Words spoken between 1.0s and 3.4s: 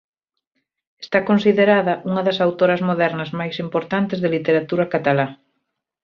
Está considerada unha das autoras modernas